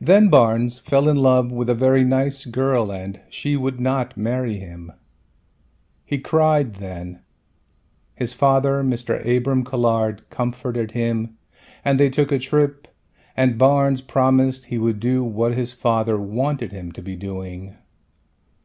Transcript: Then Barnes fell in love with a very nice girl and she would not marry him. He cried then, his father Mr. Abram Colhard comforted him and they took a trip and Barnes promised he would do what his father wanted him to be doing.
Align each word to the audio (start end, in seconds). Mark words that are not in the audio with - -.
Then 0.00 0.26
Barnes 0.28 0.76
fell 0.76 1.08
in 1.08 1.18
love 1.18 1.52
with 1.52 1.70
a 1.70 1.74
very 1.76 2.02
nice 2.02 2.44
girl 2.46 2.90
and 2.92 3.20
she 3.28 3.54
would 3.56 3.78
not 3.78 4.16
marry 4.16 4.54
him. 4.56 4.90
He 6.04 6.18
cried 6.18 6.74
then, 6.82 7.20
his 8.16 8.32
father 8.32 8.82
Mr. 8.82 9.24
Abram 9.24 9.62
Colhard 9.62 10.28
comforted 10.30 10.90
him 10.90 11.36
and 11.84 12.00
they 12.00 12.10
took 12.10 12.32
a 12.32 12.40
trip 12.40 12.88
and 13.36 13.56
Barnes 13.56 14.00
promised 14.00 14.64
he 14.64 14.78
would 14.78 14.98
do 14.98 15.22
what 15.22 15.54
his 15.54 15.72
father 15.72 16.18
wanted 16.20 16.72
him 16.72 16.90
to 16.90 17.00
be 17.00 17.14
doing. 17.14 17.76